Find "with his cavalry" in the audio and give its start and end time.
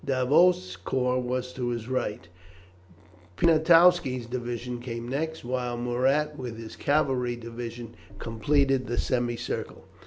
6.39-7.35